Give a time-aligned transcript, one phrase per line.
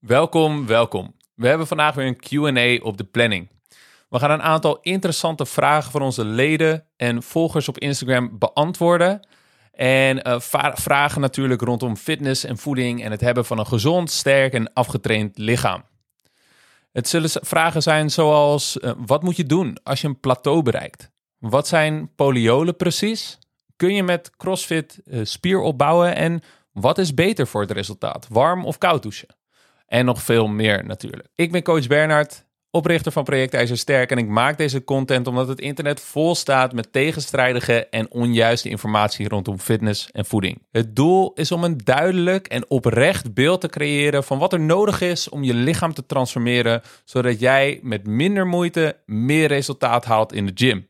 [0.00, 1.14] Welkom, welkom.
[1.34, 3.48] We hebben vandaag weer een QA op de planning.
[4.08, 9.26] We gaan een aantal interessante vragen van onze leden en volgers op Instagram beantwoorden.
[9.72, 10.40] En uh,
[10.74, 15.38] vragen natuurlijk rondom fitness en voeding en het hebben van een gezond, sterk en afgetraind
[15.38, 15.84] lichaam.
[16.92, 21.10] Het zullen vragen zijn zoals: uh, wat moet je doen als je een plateau bereikt?
[21.38, 23.38] Wat zijn poliolen precies?
[23.76, 26.42] Kun je met CrossFit uh, spier opbouwen en
[26.72, 28.26] wat is beter voor het resultaat?
[28.28, 29.38] Warm of koud douchen?
[29.90, 31.28] En nog veel meer natuurlijk.
[31.34, 35.60] Ik ben coach Bernard, oprichter van Project IJzersterk en ik maak deze content omdat het
[35.60, 40.62] internet vol staat met tegenstrijdige en onjuiste informatie rondom fitness en voeding.
[40.70, 45.00] Het doel is om een duidelijk en oprecht beeld te creëren van wat er nodig
[45.00, 50.46] is om je lichaam te transformeren, zodat jij met minder moeite meer resultaat haalt in
[50.46, 50.88] de gym.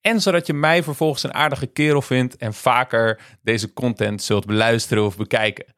[0.00, 5.04] En zodat je mij vervolgens een aardige kerel vindt en vaker deze content zult beluisteren
[5.04, 5.73] of bekijken.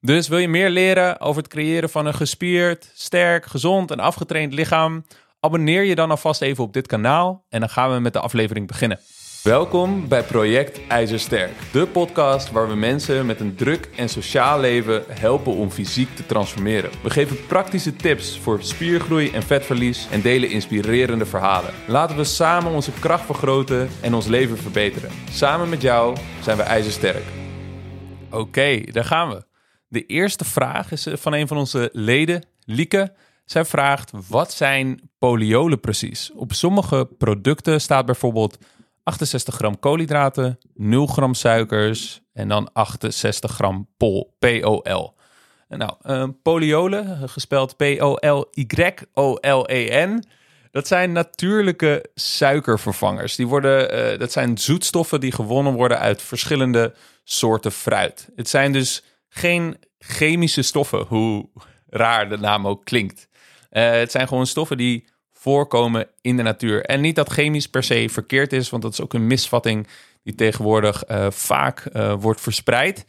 [0.00, 4.52] Dus wil je meer leren over het creëren van een gespierd, sterk, gezond en afgetraind
[4.52, 5.04] lichaam?
[5.40, 8.66] Abonneer je dan alvast even op dit kanaal en dan gaan we met de aflevering
[8.66, 8.98] beginnen.
[9.42, 15.04] Welkom bij Project IJzersterk, de podcast waar we mensen met een druk en sociaal leven
[15.08, 16.90] helpen om fysiek te transformeren.
[17.02, 21.74] We geven praktische tips voor spiergroei en vetverlies en delen inspirerende verhalen.
[21.86, 25.10] Laten we samen onze kracht vergroten en ons leven verbeteren.
[25.30, 27.24] Samen met jou zijn we IJzersterk.
[28.30, 29.47] Oké, daar gaan we.
[29.88, 33.12] De eerste vraag is eh, van een van onze leden, Lieke.
[33.44, 36.30] Zij vraagt: wat zijn poliolen precies?
[36.34, 38.58] Op sommige producten staat bijvoorbeeld
[39.02, 45.16] 68 gram koolhydraten, 0 gram suikers en dan 68 gram pol, POL.
[45.68, 48.24] Nou, uh, poliolen, gespeld P-O-L-Y-O-L-E-N.
[50.70, 53.36] Dat zijn natuurlijke suikervervangers.
[53.36, 58.28] Die worden, uh, dat zijn zoetstoffen die gewonnen worden uit verschillende soorten fruit.
[58.36, 59.04] Het zijn dus
[59.38, 61.48] geen chemische stoffen, hoe
[61.86, 63.28] raar de naam ook klinkt.
[63.70, 66.84] Uh, het zijn gewoon stoffen die voorkomen in de natuur.
[66.84, 69.88] En niet dat chemisch per se verkeerd is, want dat is ook een misvatting
[70.22, 73.06] die tegenwoordig uh, vaak uh, wordt verspreid.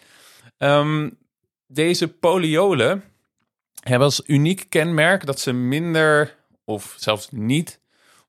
[0.58, 1.18] Um,
[1.68, 3.04] deze poliolen
[3.84, 7.80] hebben als uniek kenmerk dat ze minder of zelfs niet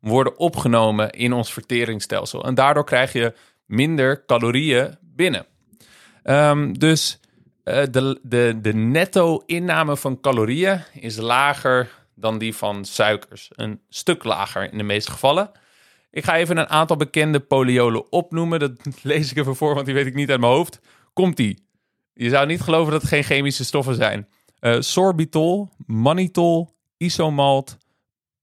[0.00, 2.44] worden opgenomen in ons verteringsstelsel.
[2.44, 5.46] En daardoor krijg je minder calorieën binnen.
[6.24, 7.19] Um, dus
[7.64, 13.50] uh, de, de, de netto-inname van calorieën is lager dan die van suikers.
[13.54, 15.50] Een stuk lager in de meeste gevallen.
[16.10, 18.58] Ik ga even een aantal bekende poliolen opnoemen.
[18.58, 18.72] Dat
[19.02, 20.80] lees ik even voor, want die weet ik niet uit mijn hoofd.
[21.12, 21.64] Komt-ie.
[22.14, 24.28] Je zou niet geloven dat het geen chemische stoffen zijn.
[24.60, 27.78] Uh, sorbitol, mannitol, isomalt,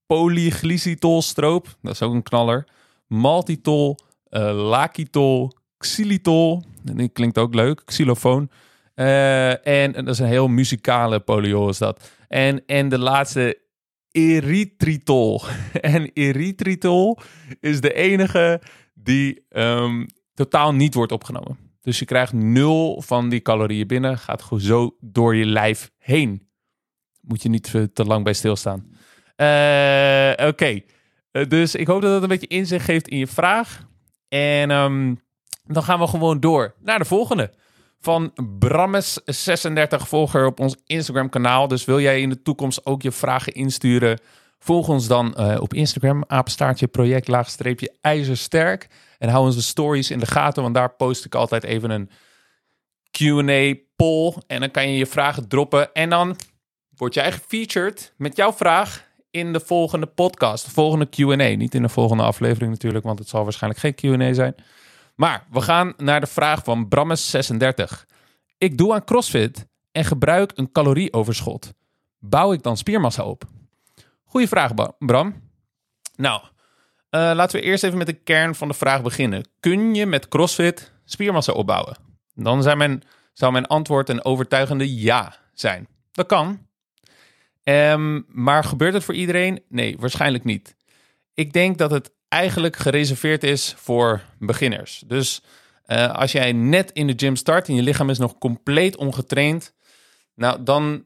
[0.06, 2.66] polyglycitolstroop, dat is ook een knaller.
[3.06, 3.96] Maltitol,
[4.30, 8.50] uh, lakitol, xylitol, die klinkt ook leuk, xylofoon.
[8.98, 12.10] Uh, en, dat is een heel muzikale poliol is dat.
[12.28, 13.58] En, en de laatste,
[14.10, 15.42] erythritol.
[15.80, 17.18] en erythritol
[17.60, 18.62] is de enige
[18.94, 21.58] die um, totaal niet wordt opgenomen.
[21.80, 26.48] Dus je krijgt nul van die calorieën binnen, gaat gewoon zo door je lijf heen.
[27.20, 28.86] Moet je niet te lang bij stilstaan.
[29.36, 30.84] Uh, Oké, okay.
[31.48, 33.88] dus ik hoop dat dat een beetje inzicht geeft in je vraag.
[34.28, 35.20] En um,
[35.64, 37.52] dan gaan we gewoon door naar de volgende
[38.00, 38.32] van
[38.64, 41.68] Brammes36 volger op ons Instagram kanaal.
[41.68, 44.20] Dus wil jij in de toekomst ook je vragen insturen?
[44.58, 48.88] Volg ons dan uh, op Instagram, apenstaartje project laagstreepje ijzersterk.
[49.18, 52.10] En hou onze stories in de gaten, want daar post ik altijd even een
[53.10, 54.34] Q&A poll.
[54.46, 56.36] En dan kan je je vragen droppen en dan
[56.96, 61.56] word jij gefeatured met jouw vraag in de volgende podcast, de volgende Q&A.
[61.56, 64.54] Niet in de volgende aflevering natuurlijk, want het zal waarschijnlijk geen Q&A zijn.
[65.18, 68.04] Maar we gaan naar de vraag van Brammes36.
[68.58, 71.74] Ik doe aan CrossFit en gebruik een calorieoverschot.
[72.18, 73.44] Bouw ik dan spiermassa op?
[74.24, 75.42] Goeie vraag, Bram.
[76.16, 76.48] Nou, uh,
[77.10, 79.48] laten we eerst even met de kern van de vraag beginnen.
[79.60, 81.96] Kun je met CrossFit spiermassa opbouwen?
[82.34, 83.02] Dan zijn mijn,
[83.32, 85.88] zou mijn antwoord een overtuigende ja zijn.
[86.12, 86.66] Dat kan.
[87.64, 89.62] Um, maar gebeurt het voor iedereen?
[89.68, 90.76] Nee, waarschijnlijk niet.
[91.34, 95.02] Ik denk dat het eigenlijk gereserveerd is voor beginners.
[95.06, 95.42] Dus
[95.86, 99.74] uh, als jij net in de gym start en je lichaam is nog compleet ongetraind,
[100.34, 101.04] nou dan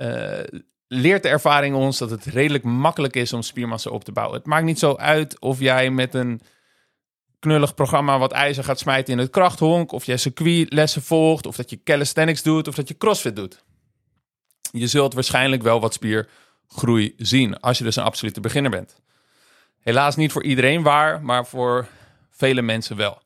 [0.00, 0.40] uh,
[0.88, 4.36] leert de ervaring ons dat het redelijk makkelijk is om spiermassa op te bouwen.
[4.38, 6.40] Het maakt niet zo uit of jij met een
[7.38, 11.70] knullig programma wat ijzer gaat smijten in het krachthonk, of jij circuitlessen volgt, of dat
[11.70, 13.64] je calisthenics doet, of dat je crossfit doet.
[14.72, 19.00] Je zult waarschijnlijk wel wat spiergroei zien als je dus een absolute beginner bent.
[19.86, 21.86] Helaas niet voor iedereen waar, maar voor
[22.30, 23.22] vele mensen wel.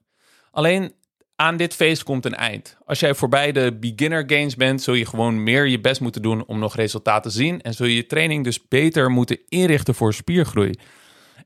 [0.50, 0.94] Alleen
[1.36, 2.76] aan dit feest komt een eind.
[2.84, 6.46] Als jij voorbij de beginner gains bent, zul je gewoon meer je best moeten doen
[6.46, 7.60] om nog resultaten te zien.
[7.60, 10.74] En zul je je training dus beter moeten inrichten voor spiergroei.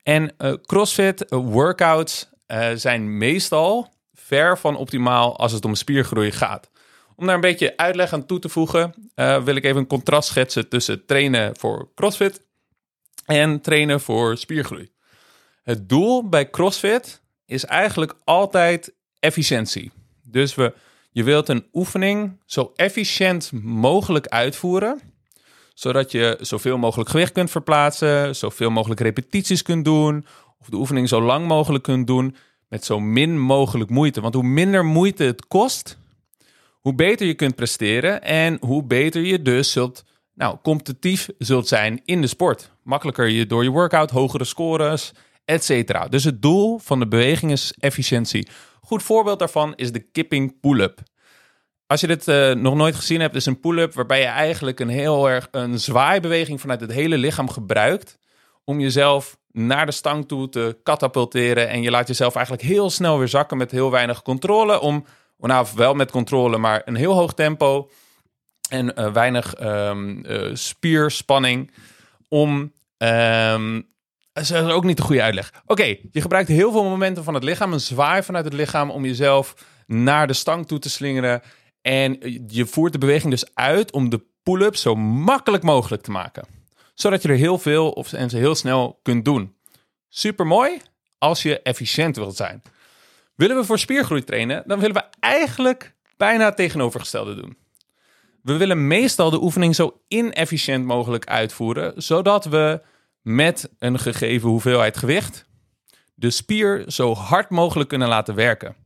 [0.02, 6.32] En uh, CrossFit uh, workouts uh, zijn meestal ver van optimaal als het om spiergroei
[6.32, 6.70] gaat.
[7.16, 10.68] Om daar een beetje uitleg aan toe te voegen, wil ik even een contrast schetsen
[10.68, 12.46] tussen trainen voor CrossFit
[13.24, 14.93] en trainen voor spiergroei.
[15.64, 19.92] Het doel bij CrossFit is eigenlijk altijd efficiëntie.
[20.22, 20.74] Dus we,
[21.10, 25.00] je wilt een oefening zo efficiënt mogelijk uitvoeren,
[25.74, 30.26] zodat je zoveel mogelijk gewicht kunt verplaatsen, zoveel mogelijk repetities kunt doen,
[30.60, 32.36] of de oefening zo lang mogelijk kunt doen
[32.68, 34.20] met zo min mogelijk moeite.
[34.20, 35.98] Want hoe minder moeite het kost,
[36.80, 42.00] hoe beter je kunt presteren en hoe beter je dus zult, nou, competitief zult zijn
[42.04, 42.70] in de sport.
[42.82, 45.12] Makkelijker je door je workout, hogere scores,
[45.44, 46.10] etc.
[46.10, 48.48] Dus het doel van de beweging is efficiëntie.
[48.80, 51.00] Goed voorbeeld daarvan is de kipping pull-up.
[51.86, 54.88] Als je dit uh, nog nooit gezien hebt, is een pull-up waarbij je eigenlijk een
[54.88, 58.18] heel erg een zwaaibeweging vanuit het hele lichaam gebruikt
[58.64, 63.18] om jezelf naar de stang toe te katapulteren en je laat jezelf eigenlijk heel snel
[63.18, 65.04] weer zakken met heel weinig controle om,
[65.38, 67.90] nou wel met controle, maar een heel hoog tempo
[68.70, 71.70] en uh, weinig um, uh, spierspanning
[72.28, 73.86] om um,
[74.34, 75.52] dat is ook niet de goede uitleg.
[75.66, 79.04] Oké, je gebruikt heel veel momenten van het lichaam, een zwaai vanuit het lichaam om
[79.04, 79.54] jezelf
[79.86, 81.42] naar de stang toe te slingeren.
[81.82, 82.16] En
[82.46, 86.46] je voert de beweging dus uit om de pull-up zo makkelijk mogelijk te maken.
[86.94, 89.56] Zodat je er heel veel of, en ze heel snel kunt doen.
[90.08, 90.80] Super mooi
[91.18, 92.62] als je efficiënt wilt zijn.
[93.34, 97.56] Willen we voor spiergroei trainen, dan willen we eigenlijk bijna het tegenovergestelde doen.
[98.42, 102.80] We willen meestal de oefening zo inefficiënt mogelijk uitvoeren, zodat we
[103.24, 105.46] met een gegeven hoeveelheid gewicht
[106.14, 108.76] de spier zo hard mogelijk kunnen laten werken.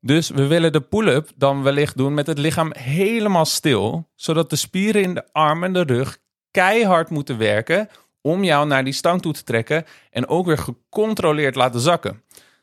[0.00, 4.56] Dus we willen de pull-up dan wellicht doen met het lichaam helemaal stil, zodat de
[4.56, 6.18] spieren in de arm en de rug
[6.50, 7.88] keihard moeten werken
[8.20, 12.22] om jou naar die stang toe te trekken en ook weer gecontroleerd laten zakken.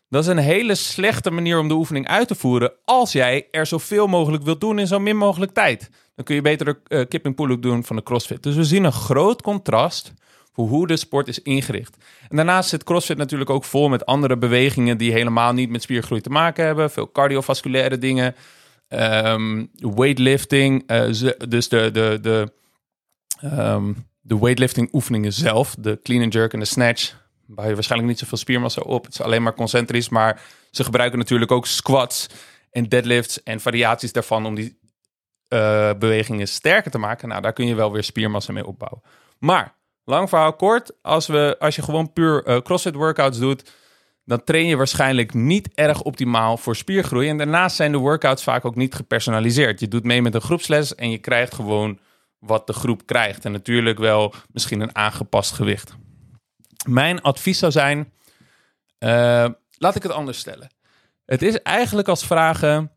[0.10, 3.66] Dat is een hele slechte manier om de oefening uit te voeren als jij er
[3.66, 5.90] zoveel mogelijk wilt doen in zo min mogelijk tijd.
[6.16, 8.44] Dan kun je beter de uh, kipping pull-up doen van de CrossFit.
[8.44, 10.14] Dus we zien een groot contrast
[10.66, 11.98] hoe de sport is ingericht.
[12.30, 16.22] En daarnaast zit CrossFit natuurlijk ook vol met andere bewegingen die helemaal niet met spiergroei
[16.22, 16.92] te maken hebben.
[16.92, 18.36] Veel cardiovasculaire dingen,
[18.90, 21.06] um, weightlifting, uh,
[21.48, 22.54] dus de, de, de,
[23.44, 27.26] um, de weightlifting oefeningen zelf, de clean and jerk en de snatch.
[27.46, 29.06] Bouw je waarschijnlijk niet zoveel spiermassa op.
[29.06, 32.28] Het is alleen maar concentrisch, maar ze gebruiken natuurlijk ook squats
[32.72, 34.80] en deadlifts en variaties daarvan om die
[35.50, 37.28] uh, bewegingen sterker te maken.
[37.28, 39.02] Nou, daar kun je wel weer spiermassa mee opbouwen.
[39.40, 39.76] Maar
[40.10, 43.72] Lang verhaal kort, als, we, als je gewoon puur uh, CrossFit workouts doet,
[44.26, 47.30] dan train je waarschijnlijk niet erg optimaal voor spiergroei.
[47.30, 49.80] En daarnaast zijn de workouts vaak ook niet gepersonaliseerd.
[49.80, 52.00] Je doet mee met een groepsles en je krijgt gewoon
[52.40, 53.46] wat de groep krijgt.
[53.46, 55.96] En natuurlijk wel misschien een aangepast gewicht.
[56.86, 58.12] Mijn advies zou zijn,
[59.00, 60.70] uh, laat ik het anders stellen.
[61.26, 62.92] Het is eigenlijk als vragen,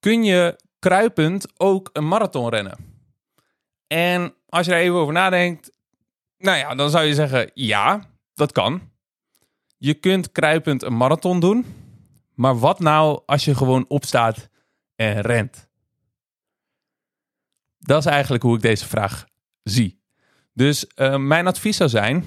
[0.00, 2.76] kun je kruipend ook een marathon rennen?
[3.86, 5.70] En als je er even over nadenkt,
[6.42, 8.90] nou ja, dan zou je zeggen, ja, dat kan.
[9.78, 11.66] Je kunt kruipend een marathon doen.
[12.34, 14.48] Maar wat nou als je gewoon opstaat
[14.96, 15.68] en rent?
[17.78, 19.26] Dat is eigenlijk hoe ik deze vraag
[19.62, 20.00] zie.
[20.52, 22.24] Dus uh, mijn advies zou zijn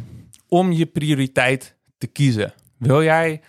[0.48, 2.54] om je prioriteit te kiezen.
[2.78, 3.42] Wil jij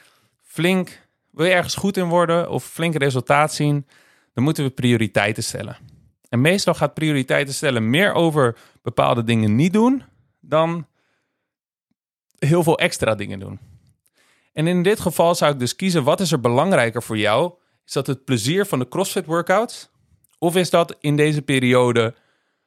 [0.42, 3.86] flink, wil je ergens goed in worden of flink resultaat zien,
[4.32, 5.76] dan moeten we prioriteiten stellen.
[6.28, 10.02] En meestal gaat prioriteiten stellen meer over bepaalde dingen niet doen
[10.48, 10.86] dan
[12.38, 13.58] heel veel extra dingen doen.
[14.52, 17.52] En in dit geval zou ik dus kiezen, wat is er belangrijker voor jou?
[17.86, 19.88] Is dat het plezier van de CrossFit workouts?
[20.38, 22.14] Of is dat in deze periode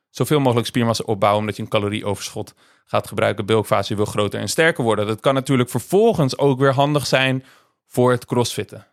[0.09, 2.53] zoveel mogelijk spiermassa opbouwen omdat je een calorieoverschot
[2.86, 5.07] gaat gebruiken, bulkfase wil groter en sterker worden?
[5.07, 7.45] Dat kan natuurlijk vervolgens ook weer handig zijn
[7.86, 8.88] voor het crossfitten.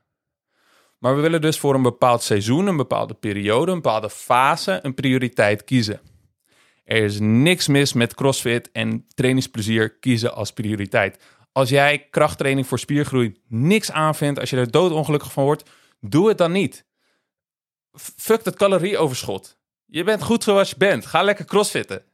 [0.98, 4.94] Maar we willen dus voor een bepaald seizoen, een bepaalde periode, een bepaalde fase een
[4.94, 6.00] prioriteit kiezen.
[6.86, 11.18] Er is niks mis met CrossFit en trainingsplezier kiezen als prioriteit.
[11.52, 16.38] Als jij krachttraining voor spiergroei niks aanvindt, als je er doodongelukkig van wordt, doe het
[16.38, 16.84] dan niet.
[18.16, 19.58] Fuck dat calorieoverschot.
[19.86, 21.06] Je bent goed zoals je bent.
[21.06, 22.04] Ga lekker crossfitten.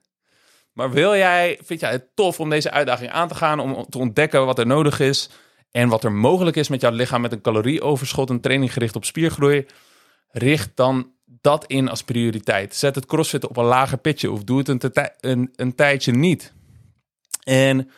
[0.73, 3.99] Maar wil jij, vind jij het tof om deze uitdaging aan te gaan, om te
[3.99, 5.31] ontdekken wat er nodig is
[5.71, 9.05] en wat er mogelijk is met jouw lichaam met een calorieoverschot, een training gericht op
[9.05, 9.67] spiergroei?
[10.29, 12.75] Richt dan dat in als prioriteit.
[12.75, 14.69] Zet het crossfit op een lager pitje of doe het
[15.21, 16.53] een, een, tijdje niet.
[17.45, 17.91] En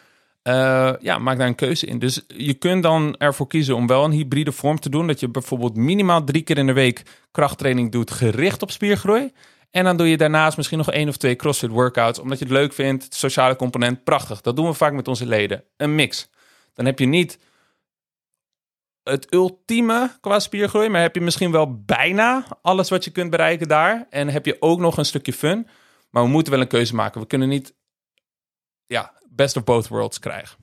[0.48, 1.98] Uh, ja, maak daar een keuze in.
[1.98, 5.06] Dus je kunt dan ervoor kiezen om wel een hybride vorm te doen.
[5.06, 9.32] Dat je bijvoorbeeld minimaal drie keer in de week krachttraining doet gericht op spiergroei.
[9.70, 12.18] En dan doe je daarnaast misschien nog één of twee CrossFit workouts.
[12.18, 13.04] Omdat je het leuk vindt.
[13.04, 14.40] Het sociale component, prachtig.
[14.40, 15.64] Dat doen we vaak met onze leden.
[15.76, 16.28] Een mix.
[16.74, 17.38] Dan heb je niet
[19.04, 20.88] het ultieme qua spiergroei.
[20.88, 24.06] Maar heb je misschien wel bijna alles wat je kunt bereiken daar.
[24.10, 25.66] En heb je ook nog een stukje fun.
[26.10, 27.20] Maar we moeten wel een keuze maken.
[27.20, 27.74] We kunnen niet
[28.86, 30.56] ja, best of both worlds krijgen.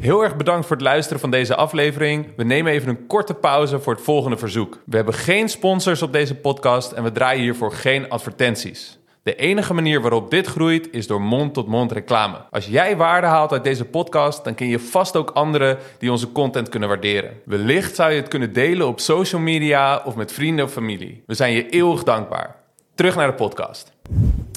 [0.00, 2.36] Heel erg bedankt voor het luisteren van deze aflevering.
[2.36, 4.82] We nemen even een korte pauze voor het volgende verzoek.
[4.86, 8.98] We hebben geen sponsors op deze podcast en we draaien hiervoor geen advertenties.
[9.26, 12.46] De enige manier waarop dit groeit is door mond-tot-mond reclame.
[12.50, 16.32] Als jij waarde haalt uit deze podcast, dan ken je vast ook anderen die onze
[16.32, 17.40] content kunnen waarderen.
[17.44, 21.22] Wellicht zou je het kunnen delen op social media of met vrienden of familie.
[21.26, 22.56] We zijn je eeuwig dankbaar.
[22.94, 23.92] Terug naar de podcast.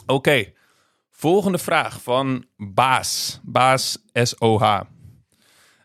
[0.06, 0.46] Oké,
[1.12, 3.40] volgende vraag van Baas.
[3.44, 4.80] Baas SOH.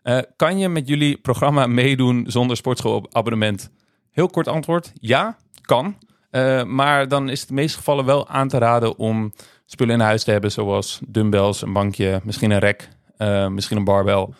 [0.03, 3.71] Uh, kan je met jullie programma meedoen zonder sportschoolabonnement?
[4.11, 5.97] Heel kort antwoord: ja, kan.
[6.35, 9.33] Uh, maar dan is het in de meeste gevallen wel aan te raden om
[9.65, 13.83] spullen in huis te hebben, zoals dumbbells, een bankje, misschien een rek, uh, misschien een
[13.83, 14.33] barbel.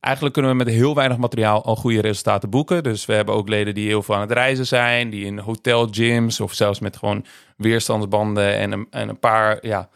[0.00, 2.82] Eigenlijk kunnen we met heel weinig materiaal al goede resultaten boeken.
[2.82, 6.40] Dus we hebben ook leden die heel veel aan het reizen zijn, die in hotelgyms
[6.40, 7.24] of zelfs met gewoon
[7.56, 9.88] weerstandsbanden en een, en een paar ja,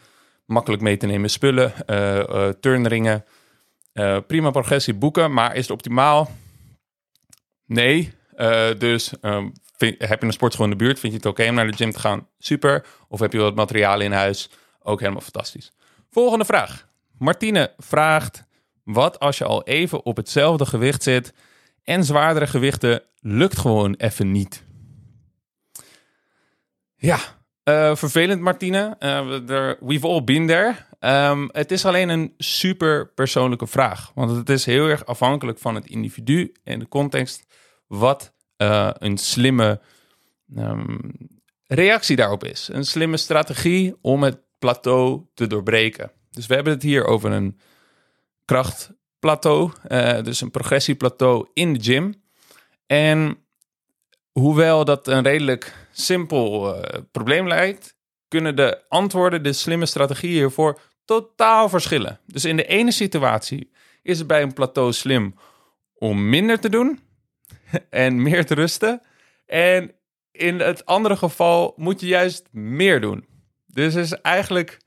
[0.45, 3.25] makkelijk mee te nemen spullen, uh, turnringen.
[4.27, 6.29] prima progressie boeken, maar is het optimaal?
[7.65, 8.13] Nee.
[8.77, 9.53] dus um,
[9.85, 10.99] heb je een sportschool in de buurt?
[10.99, 12.27] Vind je het oké om naar de gym te gaan?
[12.37, 12.85] Super.
[13.07, 14.49] Of heb je wat materialen in huis?
[14.81, 15.71] Ook helemaal fantastisch.
[16.09, 16.87] Volgende vraag.
[17.17, 18.43] Martine vraagt:
[18.83, 21.33] Wat als je al even op hetzelfde gewicht zit
[21.83, 24.63] en zwaardere gewichten lukt gewoon even niet?
[26.95, 27.19] Ja,
[27.63, 28.95] uh, vervelend Martine.
[28.99, 30.75] Uh, we've all been there.
[30.99, 34.11] Um, het is alleen een super persoonlijke vraag.
[34.15, 37.45] Want het is heel erg afhankelijk van het individu en de context.
[37.87, 38.33] Wat
[38.69, 39.79] uh, een slimme
[40.57, 41.11] um,
[41.67, 42.69] reactie daarop is.
[42.71, 46.11] Een slimme strategie om het plateau te doorbreken.
[46.31, 47.59] Dus we hebben het hier over een
[48.45, 52.23] krachtplateau, uh, dus een progressieplateau in de gym.
[52.85, 53.37] En
[54.31, 57.95] hoewel dat een redelijk simpel uh, probleem lijkt,
[58.27, 62.19] kunnen de antwoorden, de slimme strategieën hiervoor totaal verschillen.
[62.25, 65.35] Dus in de ene situatie is het bij een plateau slim
[65.93, 66.99] om minder te doen
[67.89, 69.01] en meer te rusten.
[69.45, 69.91] En
[70.31, 73.25] in het andere geval moet je juist meer doen.
[73.67, 74.77] Dus er is eigenlijk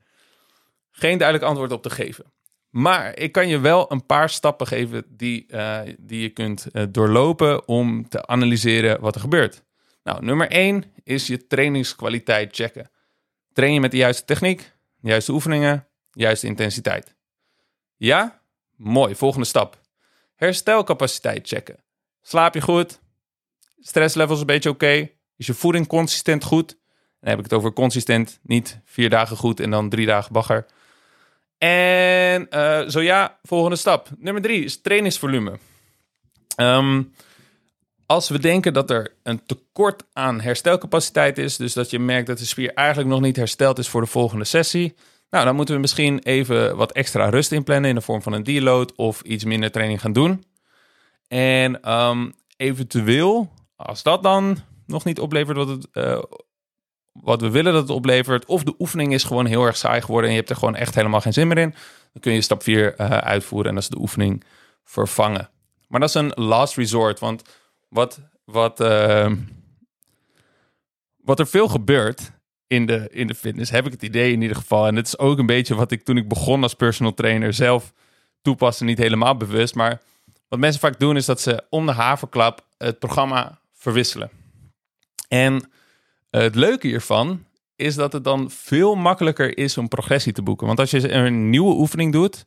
[0.91, 2.25] geen duidelijk antwoord op te geven.
[2.69, 6.83] Maar ik kan je wel een paar stappen geven die, uh, die je kunt uh,
[6.89, 9.63] doorlopen om te analyseren wat er gebeurt.
[10.03, 12.89] Nou, nummer 1 is je trainingskwaliteit checken.
[13.53, 17.15] Train je met de juiste techniek, de juiste oefeningen, de juiste intensiteit.
[17.95, 18.41] Ja?
[18.75, 19.81] Mooi, volgende stap.
[20.35, 21.83] Herstelcapaciteit checken.
[22.27, 22.99] Slaap je goed?
[23.79, 25.09] Stresslevels een beetje oké?
[25.37, 26.67] Is je voeding consistent goed?
[27.19, 30.65] Dan heb ik het over consistent, niet vier dagen goed en dan drie dagen bagger.
[31.57, 34.09] En uh, zo ja, volgende stap.
[34.17, 35.57] Nummer drie is trainingsvolume.
[36.57, 37.13] Um,
[38.05, 42.37] als we denken dat er een tekort aan herstelcapaciteit is, dus dat je merkt dat
[42.37, 44.95] de spier eigenlijk nog niet hersteld is voor de volgende sessie,
[45.29, 48.43] nou, dan moeten we misschien even wat extra rust inplannen in de vorm van een
[48.43, 50.43] deload of iets minder training gaan doen.
[51.27, 56.23] En um, eventueel, als dat dan nog niet oplevert wat, het, uh,
[57.11, 60.25] wat we willen dat het oplevert, of de oefening is gewoon heel erg saai geworden
[60.25, 61.71] en je hebt er gewoon echt helemaal geen zin meer in,
[62.13, 64.43] dan kun je stap 4 uh, eh, uitvoeren en dat is de oefening
[64.83, 65.49] vervangen.
[65.87, 67.41] Maar dat is een last resort, want
[67.89, 69.31] wat, wat, uh,
[71.17, 72.31] wat er veel gebeurt
[72.67, 74.87] in de, in de fitness, heb ik het idee in ieder geval.
[74.87, 77.93] En het is ook een beetje wat ik toen ik begon als personal trainer zelf
[78.41, 79.75] toepaste, niet helemaal bewust.
[79.75, 80.01] Maar
[80.47, 84.29] wat mensen vaak doen is dat ze om de haverklap het programma verwisselen.
[85.27, 85.69] En
[86.29, 90.67] het leuke hiervan is dat het dan veel makkelijker is om progressie te boeken.
[90.67, 92.45] Want als je een nieuwe oefening doet,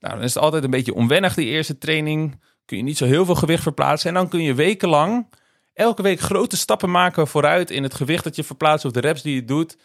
[0.00, 3.04] nou, dan is het altijd een beetje onwennig die eerste training kun je niet zo
[3.04, 4.08] heel veel gewicht verplaatsen.
[4.08, 5.26] En dan kun je wekenlang
[5.72, 9.22] elke week grote stappen maken vooruit in het gewicht dat je verplaatst of de reps
[9.22, 9.76] die je doet.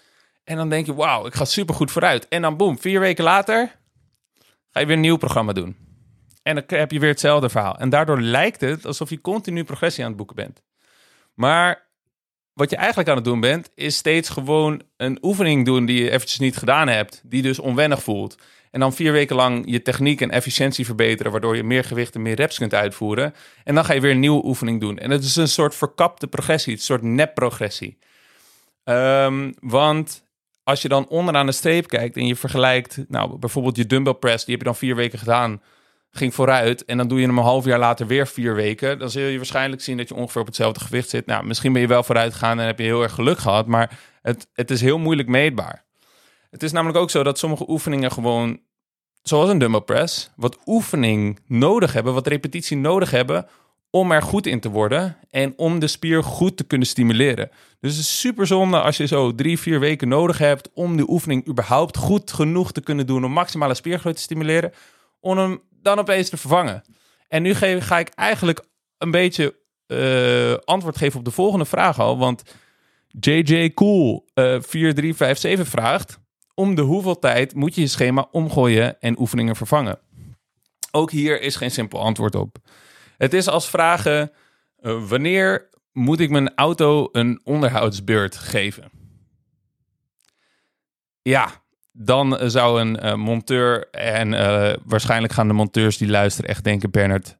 [0.44, 2.28] En dan denk je, wauw, ik ga super goed vooruit.
[2.28, 3.76] En dan boem, vier weken later
[4.70, 5.89] ga je weer een nieuw programma doen.
[6.50, 7.78] En dan heb je weer hetzelfde verhaal.
[7.78, 10.62] En daardoor lijkt het alsof je continu progressie aan het boeken bent.
[11.34, 11.88] Maar
[12.54, 16.10] wat je eigenlijk aan het doen bent, is steeds gewoon een oefening doen die je
[16.10, 18.38] eventjes niet gedaan hebt, die dus onwennig voelt.
[18.72, 22.22] En dan vier weken lang je techniek en efficiëntie verbeteren, waardoor je meer gewicht en
[22.22, 23.34] meer reps kunt uitvoeren.
[23.64, 24.98] En dan ga je weer een nieuwe oefening doen.
[24.98, 27.98] En het is een soort verkapte progressie, een soort nep-progressie.
[28.84, 30.24] Um, want
[30.64, 34.46] als je dan onderaan de streep kijkt en je vergelijkt, nou bijvoorbeeld je dumbbell press,
[34.46, 35.62] die heb je dan vier weken gedaan.
[36.12, 39.10] Ging vooruit en dan doe je hem een half jaar later weer vier weken, dan
[39.10, 41.26] zul je waarschijnlijk zien dat je ongeveer op hetzelfde gewicht zit.
[41.26, 44.00] Nou, misschien ben je wel vooruit gegaan en heb je heel erg geluk gehad, maar
[44.22, 45.86] het, het is heel moeilijk meetbaar.
[46.50, 48.60] Het is namelijk ook zo dat sommige oefeningen gewoon,
[49.22, 53.48] zoals een dumbbell press, wat oefening nodig hebben, wat repetitie nodig hebben
[53.92, 57.50] om er goed in te worden en om de spier goed te kunnen stimuleren.
[57.80, 61.10] Dus het is super zonde als je zo drie, vier weken nodig hebt om de
[61.10, 64.74] oefening überhaupt goed genoeg te kunnen doen om maximale spiergroei te stimuleren,
[65.20, 66.84] om hem dan opeens te vervangen.
[67.28, 68.66] En nu ga ik eigenlijk
[68.98, 69.56] een beetje
[69.88, 72.44] uh, antwoord geven op de volgende vraag al, want
[73.08, 76.20] JJ Cool uh, eh, 4357 vraagt,
[76.54, 80.00] om de hoeveel tijd moet je je schema omgooien en oefeningen vervangen?
[80.92, 82.58] Ook hier is geen simpel antwoord op.
[83.18, 84.32] Het is als vragen:
[84.82, 88.92] uh, wanneer moet ik mijn auto een onderhoudsbeurt geven?
[91.22, 91.64] Ja,
[92.02, 96.92] dan zou een uh, monteur en uh, waarschijnlijk gaan de monteurs die luisteren echt denken:
[96.92, 97.38] Bernard,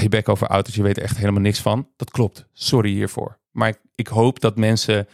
[0.00, 1.88] je bek over auto's, je weet er echt helemaal niks van.
[1.96, 2.46] Dat klopt.
[2.52, 3.38] Sorry hiervoor.
[3.50, 5.08] Maar ik, ik hoop dat mensen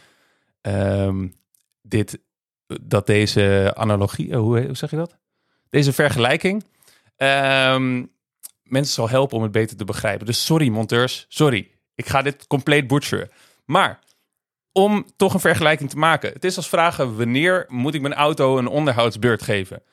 [0.61, 1.35] um,
[1.81, 2.19] dit,
[2.81, 5.17] dat deze analogie, hoe, hoe zeg je dat?
[5.69, 6.63] Deze vergelijking
[7.17, 8.11] um,
[8.63, 10.25] mensen zal helpen om het beter te begrijpen.
[10.25, 11.71] Dus sorry, monteurs, sorry.
[11.95, 13.29] Ik ga dit compleet butcheren.
[13.65, 13.99] Maar
[14.71, 16.33] om toch een vergelijking te maken.
[16.33, 19.83] Het is als vragen: wanneer moet ik mijn auto een onderhoudsbeurt geven?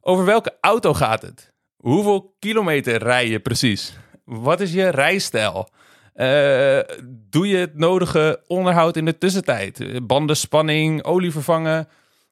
[0.00, 1.52] Over welke auto gaat het?
[1.76, 3.96] Hoeveel kilometer rij je precies?
[4.24, 5.68] Wat is je rijstijl?
[6.14, 10.06] Uh, doe je het nodige onderhoud in de tussentijd?
[10.06, 11.88] Bandenspanning, olie vervangen.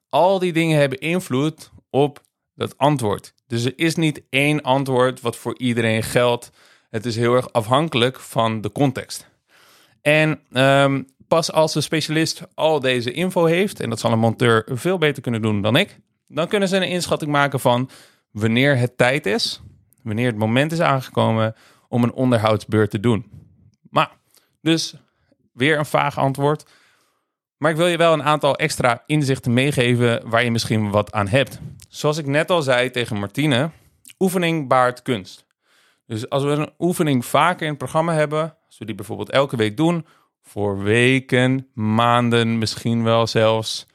[0.09, 2.21] Al die dingen hebben invloed op
[2.55, 3.33] dat antwoord.
[3.47, 6.49] Dus er is niet één antwoord wat voor iedereen geldt.
[6.89, 9.29] Het is heel erg afhankelijk van de context.
[10.01, 11.03] En ehm,
[11.35, 15.21] pas als de specialist al deze info heeft, en dat zal een monteur veel beter
[15.21, 17.89] kunnen doen dan ik, dan kunnen ze een inschatting maken van
[18.31, 19.61] wanneer het tijd is,
[20.03, 21.55] wanneer het moment is aangekomen
[21.87, 23.25] om een onderhoudsbeurt te doen.
[23.89, 24.11] Maar,
[24.61, 24.95] dus
[25.53, 26.65] weer een vaag antwoord.
[27.57, 31.27] Maar ik wil je wel een aantal extra inzichten meegeven waar je misschien wat aan
[31.27, 31.59] hebt.
[31.89, 33.69] Zoals ik net al zei tegen Martine,
[34.19, 35.45] oefening baart kunst.
[36.05, 39.55] Dus als we een oefening vaker in het programma hebben, als we die bijvoorbeeld elke
[39.55, 40.05] week doen,
[40.47, 43.85] voor weken, maanden, misschien wel zelfs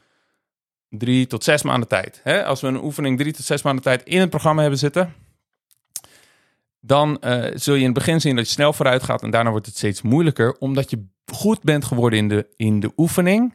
[0.89, 2.21] drie tot zes maanden tijd.
[2.23, 2.45] Hè?
[2.45, 5.15] Als we een oefening drie tot zes maanden tijd in het programma hebben zitten,
[6.81, 9.51] dan uh, zul je in het begin zien dat je snel vooruit gaat en daarna
[9.51, 13.55] wordt het steeds moeilijker, omdat je goed bent geworden in de, in de oefening.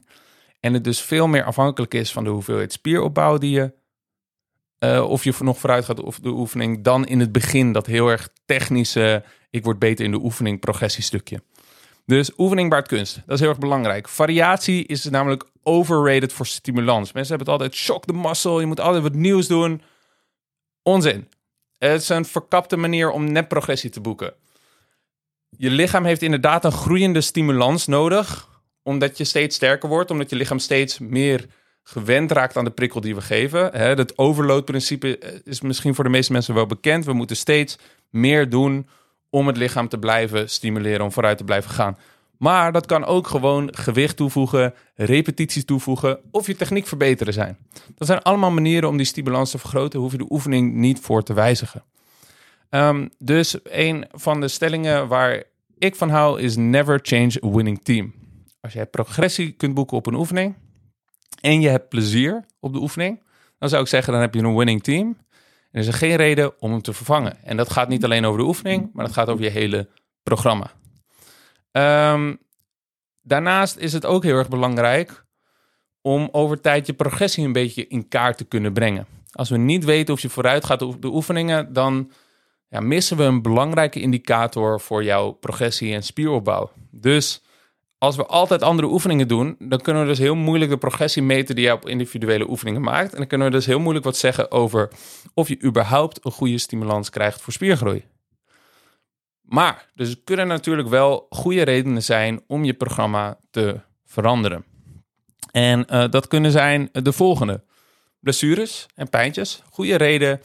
[0.60, 3.74] En het dus veel meer afhankelijk is van de hoeveelheid spieropbouw die je
[4.80, 8.08] uh, of je nog vooruit gaat of de oefening, dan in het begin dat heel
[8.08, 11.42] erg technische, ik word beter in de oefening, progressiestukje.
[12.06, 14.10] Dus oefening baart kunst, dat is heel erg belangrijk.
[14.10, 17.12] Variatie is namelijk overrated voor stimulans.
[17.12, 19.82] Mensen hebben het altijd, shock the muscle, je moet altijd wat nieuws doen.
[20.84, 21.28] Onzin.
[21.78, 24.34] Het is een verkapte manier om net progressie te boeken.
[25.50, 28.50] Je lichaam heeft inderdaad een groeiende stimulans nodig,
[28.84, 31.46] omdat je steeds sterker wordt, omdat je lichaam steeds meer
[31.84, 33.78] gewend raakt aan de prikkel die we geven.
[33.78, 37.06] Het overload-principe eh, is misschien voor de meeste mensen wel bekend.
[37.06, 37.78] We moeten steeds
[38.10, 38.88] meer doen
[39.36, 41.98] om het lichaam te blijven stimuleren, om vooruit te blijven gaan.
[42.38, 47.58] Maar dat kan ook gewoon gewicht toevoegen, repetities toevoegen of je techniek verbeteren zijn.
[47.96, 50.00] Dat zijn allemaal manieren om die stimulans te vergroten.
[50.00, 51.84] Hoef je de oefening niet voor te wijzigen.
[52.70, 55.44] Um, dus een van de stellingen waar
[55.78, 58.14] ik van hou is never change a winning team.
[58.62, 60.56] Als jij progressie kunt boeken op een oefening,
[61.42, 63.24] en je hebt plezier op de oefening,
[63.60, 65.18] dan zou ik zeggen, dan heb je een winning team.
[65.76, 67.44] Er is geen reden om hem te vervangen.
[67.44, 69.90] En dat gaat niet alleen over de oefening, maar dat gaat over je hele
[70.24, 70.72] programma.
[72.12, 72.38] Um,
[73.22, 75.26] daarnaast is het ook heel erg belangrijk
[76.02, 79.08] om over tijd je progressie een beetje in kaart te kunnen brengen.
[79.32, 82.12] Als we niet weten of je vooruit gaat op de oefeningen, dan
[82.70, 86.72] ja, missen we een belangrijke indicator voor jouw progressie en spieropbouw.
[86.92, 87.44] Dus
[88.06, 91.56] als we altijd andere oefeningen doen, dan kunnen we dus heel moeilijk de progressie meten
[91.56, 93.12] die je op individuele oefeningen maakt.
[93.12, 94.92] En dan kunnen we dus heel moeilijk wat zeggen over
[95.34, 98.06] of je überhaupt een goede stimulans krijgt voor spiergroei.
[99.42, 104.66] Maar dus er kunnen natuurlijk wel goede redenen zijn om je programma te veranderen.
[105.52, 107.64] En uh, dat kunnen zijn de volgende:
[108.20, 109.62] blessures en pijntjes.
[109.70, 110.42] Goede reden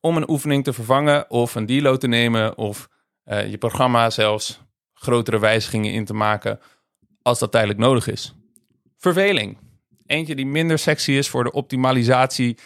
[0.00, 2.88] om een oefening te vervangen of een deload te nemen of
[3.24, 4.60] uh, je programma zelfs
[4.92, 6.60] grotere wijzigingen in te maken
[7.22, 8.34] als dat tijdelijk nodig is.
[8.98, 9.58] Verveling.
[10.06, 12.56] Eentje die minder sexy is voor de optimalisatie.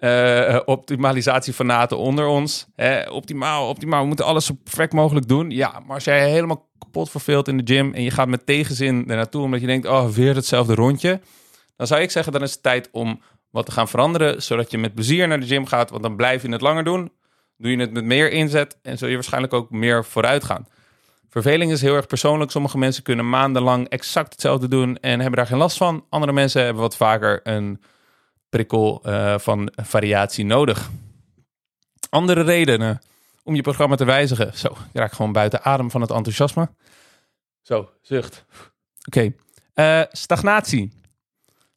[0.00, 2.66] Uh, optimalisatiefanaten onder ons.
[3.10, 4.00] optimaal, optimaal.
[4.00, 5.50] We moeten alles zo perfect mogelijk doen.
[5.50, 9.06] Ja, maar als jij helemaal kapot verveelt in de gym en je gaat met tegenzin
[9.06, 11.20] naartoe omdat je denkt, oh, weer hetzelfde rondje.
[11.76, 14.78] Dan zou ik zeggen, dan is het tijd om wat te gaan veranderen, zodat je
[14.78, 17.12] met plezier naar de gym gaat, want dan blijf je het langer doen.
[17.56, 20.66] doe je het met meer inzet en zul je waarschijnlijk ook meer vooruit gaan.
[21.28, 22.50] Verveling is heel erg persoonlijk.
[22.50, 26.04] Sommige mensen kunnen maandenlang exact hetzelfde doen en hebben daar geen last van.
[26.08, 27.82] Andere mensen hebben wat vaker een
[28.48, 30.90] prikkel uh, van variatie nodig.
[32.10, 33.00] Andere redenen
[33.42, 34.58] om je programma te wijzigen.
[34.58, 36.68] Zo, ik raak gewoon buiten adem van het enthousiasme.
[37.62, 38.44] Zo, zucht.
[39.06, 39.32] Oké.
[39.74, 40.92] Uh, stagnatie.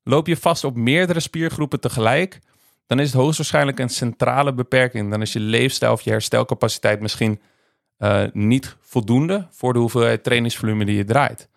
[0.04, 2.40] Loop je vast op meerdere spiergroepen tegelijk,
[2.88, 5.12] dan is het hoogstwaarschijnlijk een centrale beperking.
[5.12, 7.42] Dan is je leefstijl of je herstelcapaciteit misschien
[8.02, 11.50] uh, niet voldoende voor de hoeveelheid trainingsvolume die je draait.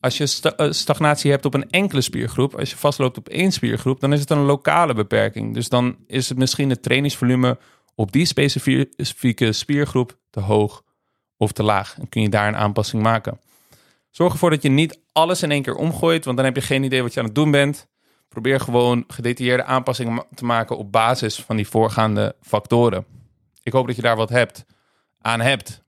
[0.00, 4.00] Als je sta stagnatie hebt op een enkele spiergroep, als je vastloopt op één spiergroep,
[4.00, 5.54] dan is het een lokale beperking.
[5.54, 7.58] Dus dan is het misschien het trainingsvolume
[7.94, 10.82] op die specifieke spiergroep te hoog
[11.36, 11.98] of te laag.
[11.98, 13.40] En kun je daar een aanpassing maken.
[14.10, 16.82] Zorg ervoor dat je niet alles in één keer omgooit, want dan heb je geen
[16.82, 17.88] idee wat je aan het doen bent.
[18.28, 23.04] Probeer gewoon gedetailleerde aanpassingen te maken op basis van die voorgaande factoren.
[23.62, 24.64] Ik hoop dat je daar wat hebt
[25.26, 25.82] aan hebt.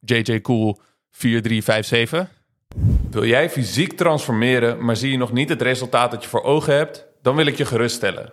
[0.00, 2.28] JJ Cool 4357.
[3.10, 6.74] Wil jij fysiek transformeren, maar zie je nog niet het resultaat dat je voor ogen
[6.74, 7.06] hebt?
[7.22, 8.32] Dan wil ik je geruststellen.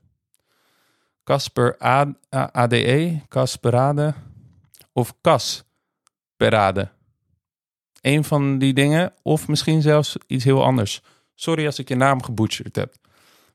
[1.23, 1.77] Casper
[2.51, 4.13] ADE, Casperade
[4.93, 6.89] of Casperade.
[8.01, 11.01] Een van die dingen, of misschien zelfs iets heel anders.
[11.35, 12.95] Sorry als ik je naam gebutcherd heb.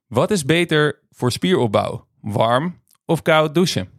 [0.07, 2.07] Wat is beter voor spieropbouw?
[2.21, 3.91] Warm of koud douchen?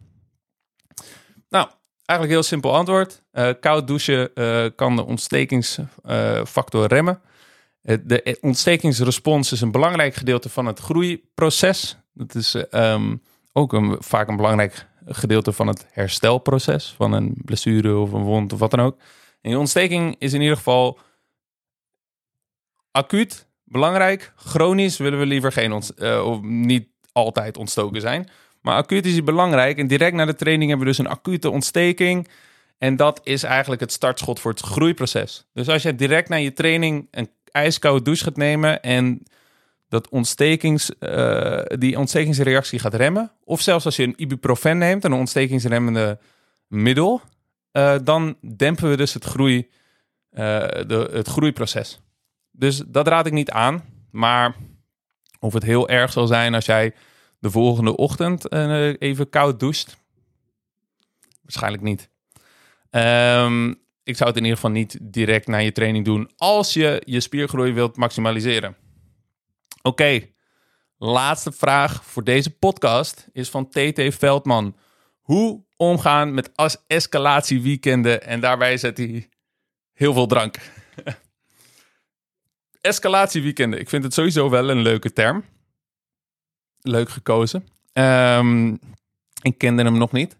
[1.48, 1.68] Nou,
[2.04, 3.22] eigenlijk heel simpel antwoord.
[3.32, 7.20] Uh, koud douchen uh, kan de ontstekingsfactor uh, remmen.
[7.82, 11.96] De ontstekingsrespons is een belangrijk gedeelte van het groeiproces.
[12.12, 13.22] Dat is um,
[13.58, 18.52] ook een, vaak een belangrijk gedeelte van het herstelproces van een blessure of een wond
[18.52, 18.96] of wat dan ook.
[19.40, 20.98] En die ontsteking is in ieder geval
[22.90, 24.32] acuut, belangrijk.
[24.36, 28.28] Chronisch willen we liever geen uh, of niet altijd ontstoken zijn.
[28.60, 29.78] Maar acuut is belangrijk.
[29.78, 32.28] En direct na de training hebben we dus een acute ontsteking.
[32.78, 35.46] En dat is eigenlijk het startschot voor het groeiproces.
[35.52, 39.22] Dus als je direct na je training een ijskoude douche gaat nemen en
[39.88, 43.32] dat ontstekings, uh, die ontstekingsreactie gaat remmen.
[43.44, 46.18] Of zelfs als je een ibuprofen neemt, een ontstekingsremmende
[46.66, 47.20] middel,
[47.72, 50.38] uh, dan dempen we dus het, groei, uh,
[50.86, 52.00] de, het groeiproces.
[52.50, 53.84] Dus dat raad ik niet aan.
[54.10, 54.54] Maar
[55.40, 56.94] of het heel erg zal zijn als jij
[57.38, 58.52] de volgende ochtend
[59.00, 59.96] even koud doucht,
[61.42, 62.08] waarschijnlijk niet.
[62.90, 63.70] Um,
[64.02, 67.20] ik zou het in ieder geval niet direct na je training doen als je je
[67.20, 68.76] spiergroei wilt maximaliseren.
[69.82, 70.28] Oké,
[70.96, 74.76] laatste vraag voor deze podcast is van TT Veldman.
[75.20, 78.22] Hoe omgaan met as escalatieweekenden?
[78.22, 79.28] En daarbij zet hij
[79.92, 80.56] heel veel drank.
[82.80, 83.80] escalatieweekenden.
[83.80, 85.44] Ik vind het sowieso wel een leuke term.
[86.80, 87.68] Leuk gekozen.
[87.92, 88.78] Um,
[89.42, 90.36] ik kende hem nog niet.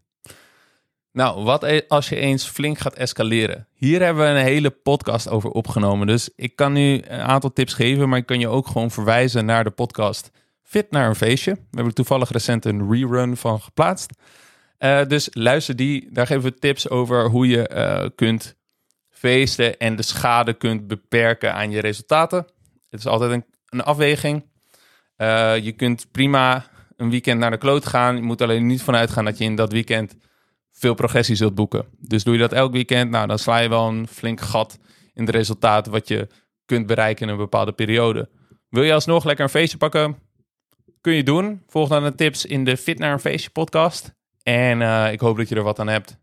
[1.13, 3.69] Nou, wat e- als je eens flink gaat escaleren?
[3.75, 6.07] Hier hebben we een hele podcast over opgenomen.
[6.07, 9.45] Dus ik kan nu een aantal tips geven, maar ik kan je ook gewoon verwijzen
[9.45, 10.31] naar de podcast
[10.63, 11.53] Fit naar een feestje.
[11.53, 14.13] We hebben toevallig recent een rerun van geplaatst.
[14.79, 16.09] Uh, dus luister die.
[16.13, 18.57] Daar geven we tips over hoe je uh, kunt
[19.09, 22.47] feesten en de schade kunt beperken aan je resultaten.
[22.89, 24.45] Het is altijd een, een afweging.
[25.17, 26.67] Uh, je kunt prima
[26.97, 28.17] een weekend naar de kloot gaan.
[28.17, 30.17] Je moet alleen niet vanuit gaan dat je in dat weekend
[30.79, 31.85] veel progressie zult boeken.
[31.99, 34.79] Dus doe je dat elk weekend, nou, dan sla je wel een flink gat
[35.15, 36.29] in de resultaten wat je
[36.65, 38.29] kunt bereiken in een bepaalde periode.
[38.69, 40.17] Wil je alsnog lekker een feestje pakken?
[41.01, 41.63] Kun je doen.
[41.67, 44.15] Volg dan de tips in de Fit naar een feestje podcast.
[44.43, 46.17] En uh, ik hoop dat je er wat aan hebt.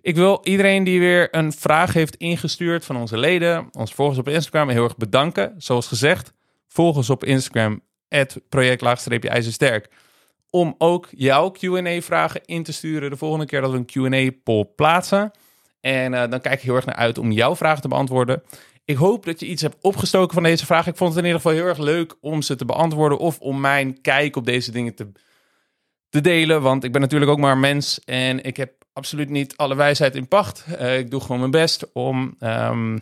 [0.00, 4.28] Ik wil iedereen die weer een vraag heeft ingestuurd van onze leden, ons volgers op
[4.28, 5.54] Instagram, heel erg bedanken.
[5.58, 6.32] Zoals gezegd,
[6.68, 7.80] volg ons op Instagram,
[8.48, 9.90] project-ijzersterk
[10.54, 15.30] om ook jouw Q&A-vragen in te sturen de volgende keer dat we een Q&A-poll plaatsen.
[15.80, 18.42] En uh, dan kijk ik heel erg naar uit om jouw vragen te beantwoorden.
[18.84, 20.86] Ik hoop dat je iets hebt opgestoken van deze vraag.
[20.86, 23.60] Ik vond het in ieder geval heel erg leuk om ze te beantwoorden of om
[23.60, 25.12] mijn kijk op deze dingen te,
[26.08, 26.62] te delen.
[26.62, 30.14] Want ik ben natuurlijk ook maar een mens en ik heb absoluut niet alle wijsheid
[30.14, 30.64] in pacht.
[30.68, 33.00] Uh, ik doe gewoon mijn best om um,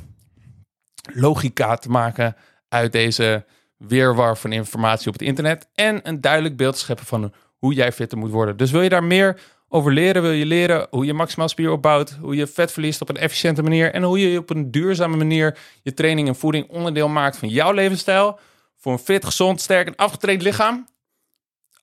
[1.13, 2.37] logica te maken
[2.69, 3.45] uit deze
[3.89, 8.19] weerwar van informatie op het internet en een duidelijk beeld scheppen van hoe jij fitter
[8.19, 8.57] moet worden.
[8.57, 10.23] Dus wil je daar meer over leren.
[10.23, 13.63] Wil je leren hoe je maximaal spier opbouwt, hoe je vet verliest op een efficiënte
[13.63, 17.49] manier en hoe je op een duurzame manier je training en voeding onderdeel maakt van
[17.49, 18.39] jouw levensstijl
[18.77, 20.89] voor een fit, gezond, sterk en afgetraind lichaam?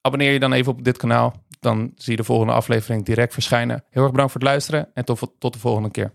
[0.01, 1.45] Abonneer je dan even op dit kanaal.
[1.59, 3.83] Dan zie je de volgende aflevering direct verschijnen.
[3.89, 6.11] Heel erg bedankt voor het luisteren en tot, tot de volgende keer.